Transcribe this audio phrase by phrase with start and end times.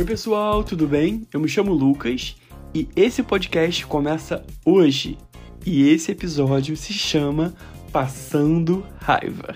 [0.00, 1.28] Oi, pessoal, tudo bem?
[1.30, 2.34] Eu me chamo Lucas
[2.74, 5.18] e esse podcast começa hoje.
[5.66, 7.52] E esse episódio se chama
[7.92, 9.54] Passando Raiva.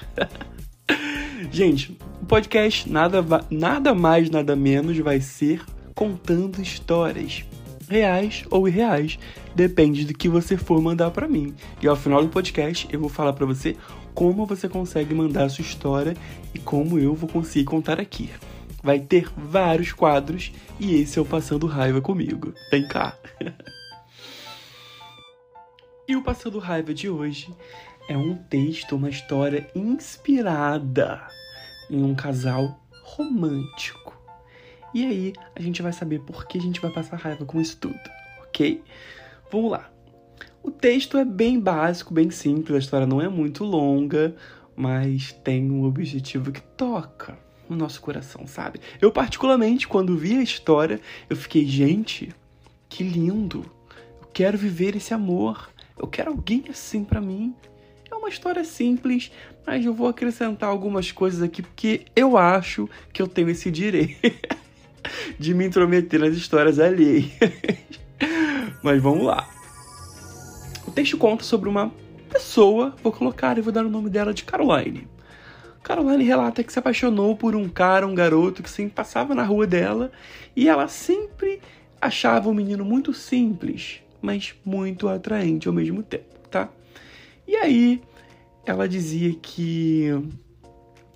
[1.51, 5.63] Gente, o podcast nada, nada mais, nada menos vai ser
[5.95, 7.43] contando histórias
[7.89, 9.19] reais ou irreais,
[9.55, 11.55] depende do que você for mandar para mim.
[11.81, 13.77] E ao final do podcast eu vou falar para você
[14.13, 16.15] como você consegue mandar a sua história
[16.53, 18.29] e como eu vou conseguir contar aqui.
[18.85, 22.53] Vai ter vários quadros e esse é o Passando Raiva comigo.
[22.71, 23.17] Vem cá.
[26.07, 27.49] e o Passando Raiva de hoje
[28.07, 31.27] é um texto, uma história inspirada
[31.89, 34.15] em um casal romântico.
[34.93, 37.79] E aí a gente vai saber por que a gente vai passar raiva com isso
[37.79, 37.99] tudo,
[38.43, 38.83] ok?
[39.51, 39.91] Vamos lá.
[40.63, 44.37] O texto é bem básico, bem simples, a história não é muito longa,
[44.77, 48.81] mas tem um objetivo que toca no nosso coração, sabe?
[49.01, 52.35] Eu, particularmente, quando vi a história, eu fiquei, gente,
[52.89, 53.65] que lindo!
[54.21, 57.55] Eu quero viver esse amor, eu quero alguém assim para mim.
[58.11, 59.31] É uma história simples,
[59.67, 64.17] mas eu vou acrescentar algumas coisas aqui porque eu acho que eu tenho esse direito.
[65.39, 67.27] de me intrometer nas histórias alheias.
[68.83, 69.49] Mas vamos lá.
[70.87, 71.93] O texto conta sobre uma
[72.31, 75.09] pessoa, vou colocar e vou dar o nome dela de Caroline.
[75.85, 79.67] Caroline relata que se apaixonou por um cara, um garoto que sempre passava na rua
[79.67, 80.11] dela
[80.57, 81.61] e ela sempre
[82.01, 86.71] achava o menino muito simples, mas muito atraente ao mesmo tempo, tá?
[87.47, 88.03] E aí
[88.65, 90.07] ela dizia que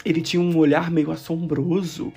[0.04, 2.12] ele tinha um olhar meio assombroso,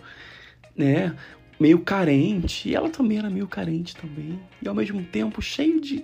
[0.76, 1.16] né?
[1.58, 6.04] meio carente, e ela também era meio carente também, e ao mesmo tempo cheio de,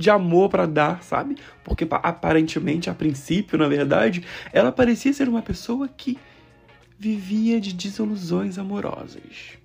[0.00, 1.36] de amor para dar, sabe?
[1.62, 6.18] Porque aparentemente, a princípio, na verdade, ela parecia ser uma pessoa que
[6.98, 9.58] vivia de desilusões amorosas.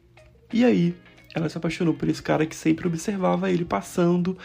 [0.53, 0.94] E aí,
[1.33, 4.38] ela se apaixonou por esse cara que sempre observava ele passando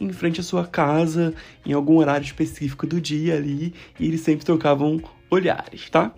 [0.00, 1.34] em frente à sua casa,
[1.66, 6.14] em algum horário específico do dia ali, e eles sempre trocavam olhares, tá?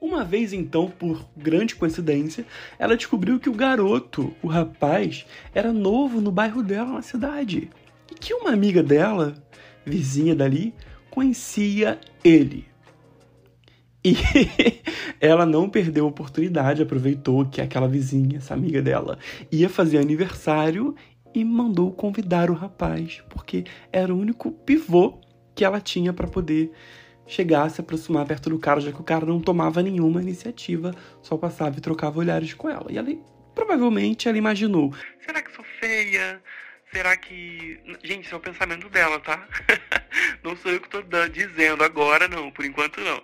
[0.00, 2.44] Uma vez então, por grande coincidência,
[2.78, 7.70] ela descobriu que o garoto, o rapaz, era novo no bairro dela na cidade.
[8.14, 9.34] E que uma amiga dela,
[9.84, 10.72] vizinha dali,
[11.10, 12.66] conhecia ele.
[14.04, 14.14] E
[15.20, 19.18] ela não perdeu a oportunidade, aproveitou que aquela vizinha, essa amiga dela,
[19.50, 20.94] ia fazer aniversário
[21.34, 25.18] e mandou convidar o rapaz, porque era o único pivô
[25.54, 26.70] que ela tinha para poder
[27.26, 31.36] chegar, se aproximar perto do cara, já que o cara não tomava nenhuma iniciativa, só
[31.36, 32.86] passava e trocava olhares com ela.
[32.90, 33.08] E ela,
[33.54, 34.92] provavelmente, ela imaginou:
[35.24, 36.40] será que sou feia?
[36.94, 37.80] Será que.
[38.04, 39.48] Gente, isso é o pensamento dela, tá?
[40.44, 43.20] não sou eu que tô dizendo agora, não, por enquanto não.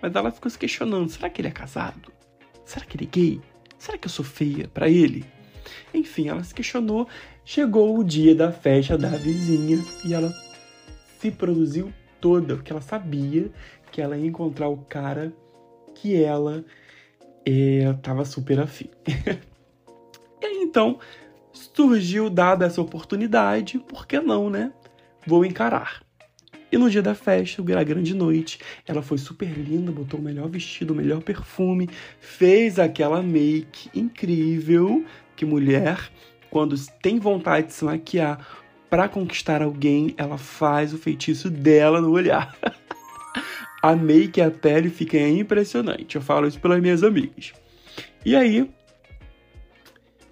[0.00, 2.12] Mas ela ficou se questionando: será que ele é casado?
[2.64, 3.40] Será que ele é gay?
[3.78, 5.24] Será que eu sou feia para ele?
[5.94, 7.08] Enfim, ela se questionou.
[7.44, 10.32] Chegou o dia da festa da vizinha e ela
[11.20, 13.52] se produziu toda, porque ela sabia
[13.92, 15.32] que ela ia encontrar o cara
[15.94, 16.64] que ela
[17.46, 17.84] é,
[18.24, 18.90] super afim.
[20.42, 20.98] e aí, então,
[21.52, 24.72] surgiu, dada essa oportunidade, por que não, né?
[25.26, 26.02] Vou encarar.
[26.70, 30.48] E no dia da festa, era grande noite, ela foi super linda, botou o melhor
[30.48, 35.04] vestido, o melhor perfume, fez aquela make incrível
[35.36, 36.10] que mulher,
[36.50, 42.10] quando tem vontade de se maquiar, para conquistar alguém, ela faz o feitiço dela no
[42.10, 42.56] olhar.
[43.82, 46.16] a make e a pele fica impressionante.
[46.16, 47.52] Eu falo isso pelas minhas amigas.
[48.24, 48.70] E aí,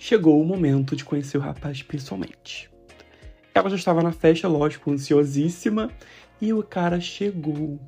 [0.00, 2.71] chegou o momento de conhecer o rapaz pessoalmente.
[3.55, 5.91] Ela já estava na festa, lógico, ansiosíssima,
[6.41, 7.78] e o cara chegou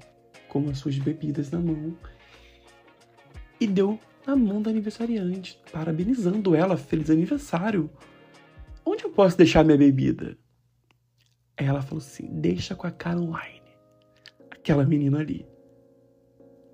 [0.46, 1.96] com as suas bebidas na mão
[3.58, 7.90] e deu na mão da aniversariante, parabenizando ela, feliz aniversário.
[8.84, 10.36] Onde eu posso deixar minha bebida?
[11.56, 13.62] Ela falou assim: deixa com a Caroline,
[14.50, 15.46] aquela menina ali.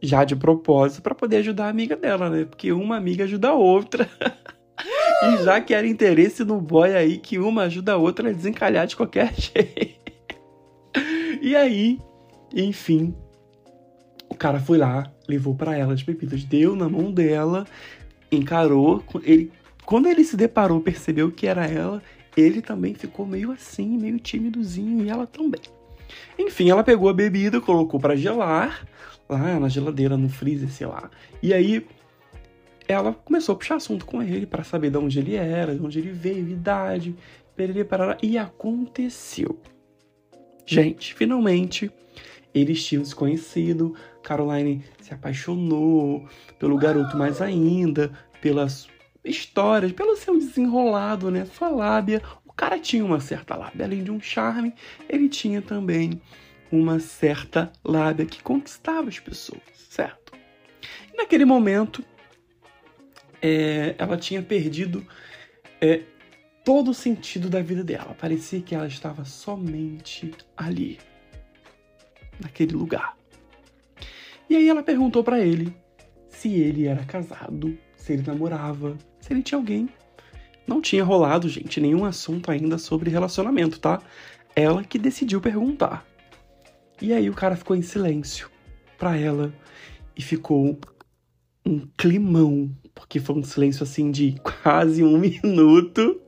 [0.03, 2.45] Já de propósito, para poder ajudar a amiga dela, né?
[2.45, 4.09] Porque uma amiga ajuda a outra.
[5.23, 8.87] e já que era interesse no boy aí, que uma ajuda a outra a desencalhar
[8.87, 10.13] de qualquer jeito.
[11.43, 11.99] e aí,
[12.55, 13.15] enfim,
[14.29, 17.67] o cara foi lá, levou para ela as bebidas, deu na mão dela,
[18.31, 19.03] encarou.
[19.23, 19.51] Ele,
[19.85, 22.03] quando ele se deparou, percebeu que era ela,
[22.37, 25.61] ele também ficou meio assim, meio tímidozinho, e ela também.
[26.39, 28.87] Enfim, ela pegou a bebida, colocou para gelar,
[29.29, 31.11] lá na geladeira, no freezer, sei lá.
[31.43, 31.85] E aí
[32.89, 35.99] ela começou a puxar assunto com ele para saber de onde ele era, de onde
[35.99, 37.15] ele veio, idade,
[37.55, 38.17] perere, parará.
[38.23, 39.61] E aconteceu.
[40.65, 41.91] Gente, finalmente
[42.55, 43.95] eles tinham se conhecido.
[44.23, 46.27] Caroline se apaixonou
[46.59, 48.89] pelo garoto mais ainda, pelas
[49.25, 51.45] histórias, pelo seu desenrolado, né?
[51.45, 52.23] Sua lábia.
[52.47, 53.85] O cara tinha uma certa lábia.
[53.85, 54.75] Além de um charme,
[55.09, 56.21] ele tinha também
[56.73, 60.33] uma certa lábia que conquistava as pessoas, certo?
[61.13, 62.05] E naquele momento,
[63.43, 65.07] é, ela tinha perdido
[65.81, 66.03] é,
[66.65, 68.15] todo o sentido da vida dela.
[68.19, 70.99] Parecia que ela estava somente ali,
[72.41, 73.17] naquele lugar.
[74.49, 75.75] E aí ela perguntou para ele
[76.29, 79.89] se ele era casado, se ele namorava, se ele tinha alguém.
[80.67, 84.01] Não tinha rolado, gente, nenhum assunto ainda sobre relacionamento, tá?
[84.55, 86.07] Ela que decidiu perguntar.
[87.01, 88.51] E aí o cara ficou em silêncio
[88.99, 89.53] para ela
[90.17, 90.79] e ficou
[91.69, 96.21] um climão, porque foi um silêncio assim de quase um minuto.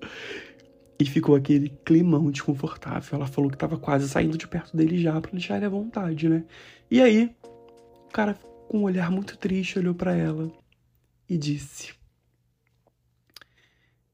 [0.99, 3.17] E ficou aquele climão desconfortável.
[3.17, 6.29] Ela falou que tava quase saindo de perto dele já para deixar ele à vontade,
[6.29, 6.45] né?
[6.91, 8.35] E aí, o cara,
[8.69, 10.53] com um olhar muito triste, olhou para ela
[11.27, 11.95] e disse: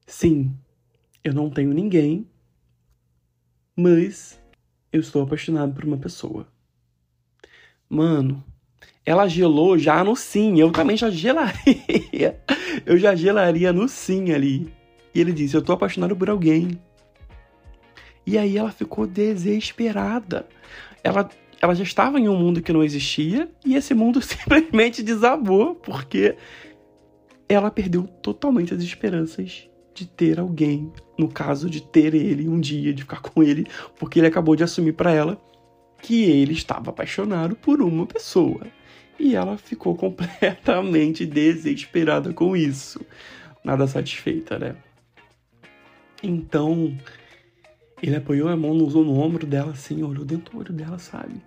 [0.05, 0.55] Sim,
[1.21, 2.25] eu não tenho ninguém,
[3.75, 4.41] mas
[4.93, 6.47] eu estou apaixonado por uma pessoa.
[7.89, 8.43] Mano,
[9.07, 10.59] ela gelou já no sim.
[10.59, 12.37] Eu também já gelaria.
[12.85, 14.67] Eu já gelaria no sim ali.
[15.15, 16.77] E ele disse: Eu tô apaixonado por alguém.
[18.25, 20.45] E aí ela ficou desesperada.
[21.01, 21.29] Ela,
[21.61, 26.35] ela já estava em um mundo que não existia e esse mundo simplesmente desabou porque
[27.47, 30.91] ela perdeu totalmente as esperanças de ter alguém.
[31.17, 33.65] No caso, de ter ele um dia, de ficar com ele,
[33.97, 35.41] porque ele acabou de assumir para ela
[36.01, 38.67] que ele estava apaixonado por uma pessoa.
[39.19, 43.01] E ela ficou completamente desesperada com isso.
[43.63, 44.75] Nada satisfeita, né?
[46.21, 46.97] Então,
[48.01, 51.41] ele apoiou a mão no, no ombro dela assim, olhou dentro do olho dela, sabe?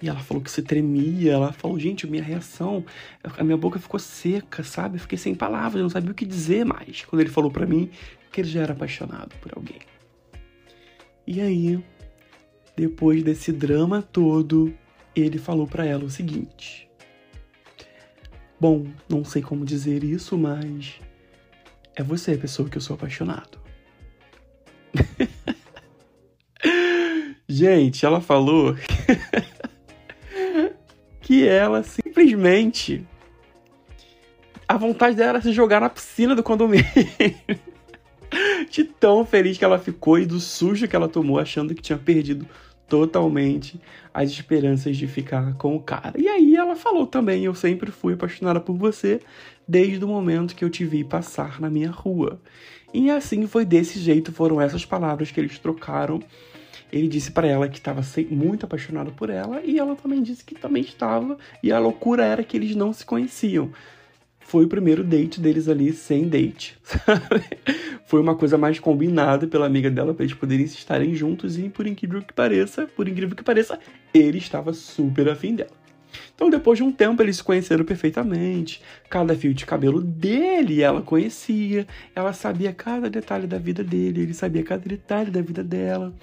[0.00, 2.84] E ela falou que se tremia, ela falou, gente, minha reação,
[3.24, 4.98] a minha boca ficou seca, sabe?
[4.98, 7.04] Fiquei sem palavras, não sabia o que dizer mais.
[7.04, 7.90] Quando ele falou para mim
[8.30, 9.78] que ele já era apaixonado por alguém.
[11.26, 11.82] E aí,
[12.76, 14.72] depois desse drama todo,
[15.16, 16.88] ele falou para ela o seguinte:
[18.60, 21.00] Bom, não sei como dizer isso, mas
[21.94, 23.58] é você a pessoa que eu sou apaixonado.
[27.48, 28.76] Gente, ela falou
[31.20, 33.06] que ela simplesmente
[34.68, 36.84] a vontade dela era se jogar na piscina do condomínio.
[38.68, 41.96] De tão feliz que ela ficou e do sujo que ela tomou, achando que tinha
[41.96, 42.46] perdido
[42.88, 43.80] totalmente
[44.12, 46.14] as esperanças de ficar com o cara.
[46.18, 49.20] E aí ela falou também: Eu sempre fui apaixonada por você
[49.66, 52.40] desde o momento que eu te vi passar na minha rua.
[52.94, 56.20] E assim foi desse jeito, foram essas palavras que eles trocaram.
[56.92, 58.00] Ele disse para ela que estava
[58.30, 61.36] muito apaixonado por ela e ela também disse que também estava.
[61.62, 63.72] E a loucura era que eles não se conheciam
[64.46, 67.44] foi o primeiro date deles ali sem date, sabe?
[68.06, 71.84] Foi uma coisa mais combinada pela amiga dela para eles poderem estarem juntos e por
[71.84, 73.78] incrível que pareça, por incrível que pareça,
[74.14, 75.72] ele estava super afim dela.
[76.34, 78.80] Então, depois de um tempo, eles se conheceram perfeitamente.
[79.10, 81.86] Cada fio de cabelo dele ela conhecia.
[82.14, 86.14] Ela sabia cada detalhe da vida dele, ele sabia cada detalhe da vida dela.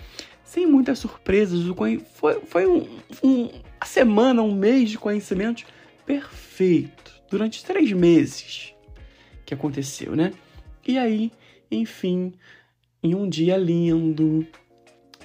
[0.44, 1.62] Sem muitas surpresas.
[1.76, 2.02] Foi,
[2.46, 2.88] foi um,
[3.22, 5.66] um, uma semana, um mês de conhecimento
[6.06, 8.76] perfeito durante três meses
[9.44, 10.34] que aconteceu, né?
[10.88, 11.32] E aí,
[11.72, 12.32] enfim,
[13.02, 14.46] em um dia lindo,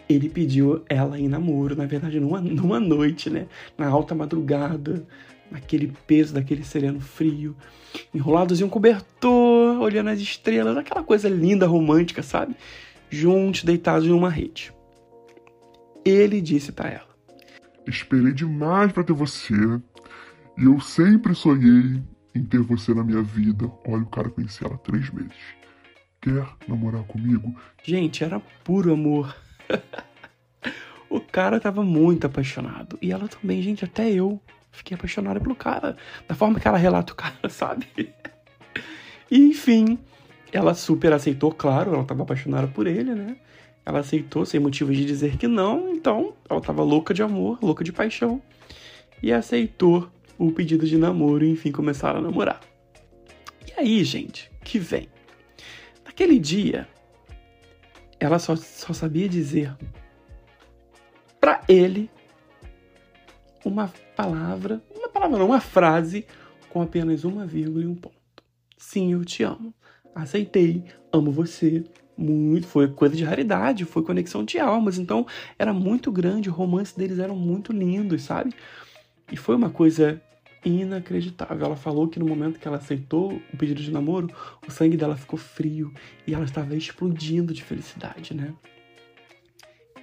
[0.09, 3.47] ele pediu ela em namoro, na verdade, numa, numa noite, né?
[3.77, 5.07] Na alta madrugada,
[5.51, 7.55] naquele peso daquele sereno frio,
[8.15, 12.57] enrolados em um cobertor, olhando as estrelas, aquela coisa linda, romântica, sabe?
[13.11, 14.73] Juntos, deitados em uma rede.
[16.07, 17.09] Ele disse para ela:
[17.87, 19.53] Esperei demais para ter você.
[20.59, 22.03] E eu sempre sonhei
[22.35, 23.71] em ter você na minha vida.
[23.87, 25.37] Olha, o cara conheci ela há três meses.
[26.21, 27.55] Quer namorar comigo?
[27.85, 29.37] Gente, era puro amor.
[31.09, 32.99] o cara tava muito apaixonado.
[33.01, 35.97] E ela também, gente, até eu fiquei apaixonada pelo cara.
[36.27, 37.87] Da forma que ela relata o cara, sabe?
[39.31, 39.97] e, enfim,
[40.53, 43.37] ela super aceitou, claro, ela tava apaixonada por ele, né?
[43.87, 47.85] Ela aceitou sem motivos de dizer que não, então ela tava louca de amor, louca
[47.85, 48.43] de paixão.
[49.23, 52.61] E aceitou o pedido de namoro e enfim começaram a namorar.
[53.67, 55.09] E aí, gente, que vem?
[56.05, 56.89] Naquele dia,
[58.21, 59.77] ela só, só sabia dizer
[61.41, 62.11] para ele
[63.65, 66.27] uma palavra, uma palavra não, uma frase
[66.69, 68.17] com apenas uma vírgula e um ponto.
[68.77, 69.75] Sim, eu te amo.
[70.15, 71.85] Aceitei, amo você.
[72.17, 75.25] Muito, foi coisa de raridade, foi conexão de almas, então
[75.57, 78.53] era muito grande, o romance deles eram muito lindos, sabe?
[79.31, 80.21] E foi uma coisa
[80.65, 81.67] inacreditável.
[81.67, 84.29] Ela falou que no momento que ela aceitou o pedido de namoro,
[84.67, 85.93] o sangue dela ficou frio
[86.27, 88.53] e ela estava explodindo de felicidade, né?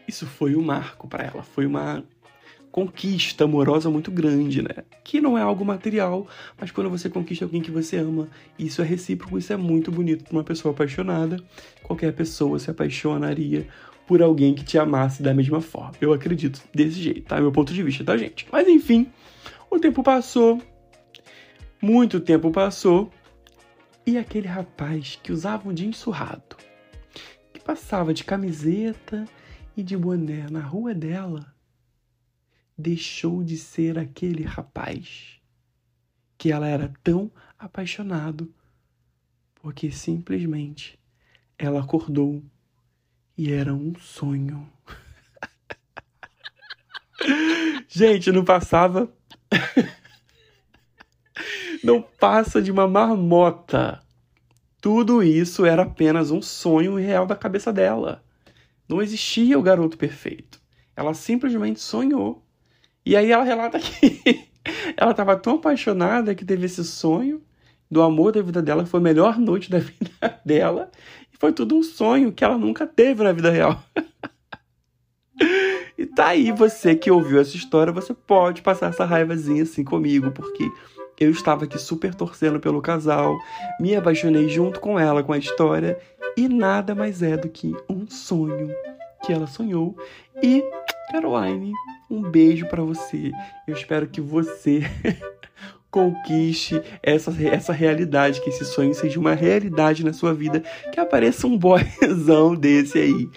[0.08, 2.04] Isso foi um marco para ela, foi uma
[2.72, 4.84] conquista amorosa muito grande, né?
[5.04, 6.28] Que não é algo material,
[6.60, 8.28] mas quando você conquista alguém que você ama,
[8.60, 11.38] isso é recíproco, isso é muito bonito para uma pessoa apaixonada.
[11.82, 13.68] Qualquer pessoa se apaixonaria
[14.08, 15.94] por alguém que te amasse da mesma forma.
[16.00, 17.40] Eu acredito desse jeito, tá?
[17.40, 18.48] Meu ponto de vista, tá, gente?
[18.52, 19.12] Mas enfim,
[19.70, 20.62] o tempo passou,
[21.82, 23.12] muito tempo passou,
[24.06, 26.56] e aquele rapaz que usava um jeans surrado,
[27.52, 29.26] que passava de camiseta
[29.76, 31.54] e de boné na rua dela,
[32.78, 35.40] deixou de ser aquele rapaz
[36.38, 38.54] que ela era tão apaixonado,
[39.56, 41.00] porque simplesmente
[41.58, 42.44] ela acordou
[43.38, 44.70] e era um sonho.
[47.88, 49.12] Gente, não passava.
[51.84, 54.02] não passa de uma marmota.
[54.82, 58.24] Tudo isso era apenas um sonho real da cabeça dela.
[58.88, 60.62] Não existia o garoto perfeito.
[60.96, 62.46] Ela simplesmente sonhou
[63.06, 64.50] e aí ela relata que
[64.98, 67.42] ela estava tão apaixonada que teve esse sonho
[67.90, 70.90] do amor da vida dela, que foi a melhor noite da vida dela,
[71.40, 73.82] foi tudo um sonho que ela nunca teve na vida real.
[75.98, 80.32] e tá aí você que ouviu essa história, você pode passar essa raivazinha assim comigo,
[80.32, 80.70] porque
[81.20, 83.38] eu estava aqui super torcendo pelo casal,
[83.80, 85.98] me apaixonei junto com ela com a história,
[86.38, 88.70] e nada mais é do que um sonho
[89.26, 89.96] que ela sonhou.
[90.44, 90.64] E
[91.12, 91.72] Caroline,
[92.10, 93.32] um beijo para você.
[93.68, 94.82] Eu espero que você
[95.96, 100.62] conquiste essa, essa realidade, que esse sonho seja uma realidade na sua vida,
[100.92, 103.30] que apareça um boyzão desse aí,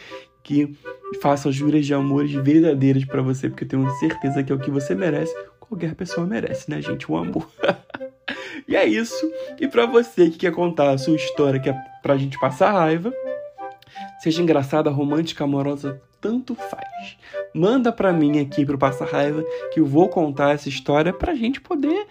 [0.42, 0.76] que
[1.22, 4.72] faça juras de amores verdadeiras para você, porque eu tenho certeza que é o que
[4.72, 5.32] você merece.
[5.60, 7.08] Qualquer pessoa merece, né, gente?
[7.08, 7.48] O amor.
[8.66, 9.30] e é isso.
[9.60, 13.12] E para você que quer contar a sua história, que é pra gente passar raiva,
[14.18, 17.16] seja engraçada, romântica, amorosa, tanto faz.
[17.54, 21.60] Manda para mim aqui pro Passa Raiva que eu vou contar essa história pra gente
[21.60, 22.06] poder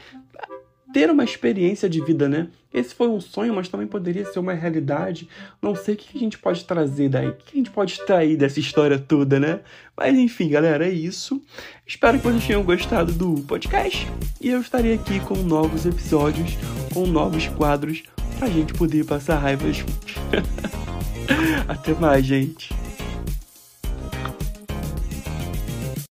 [0.97, 2.47] ter uma experiência de vida, né?
[2.73, 5.29] Esse foi um sonho, mas também poderia ser uma realidade.
[5.61, 8.35] Não sei o que a gente pode trazer daí, o que a gente pode extrair
[8.35, 9.59] dessa história toda, né?
[9.95, 11.39] Mas enfim, galera, é isso.
[11.85, 14.07] Espero que vocês tenham gostado do podcast
[14.41, 16.57] e eu estarei aqui com novos episódios,
[16.91, 18.01] com novos quadros,
[18.39, 20.15] pra gente poder passar raiva juntos.
[21.69, 22.73] Até mais, gente.